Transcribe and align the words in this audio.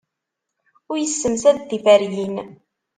Ur 0.89 0.97
yessemsad 0.99 1.57
tiferyin. 1.69 2.35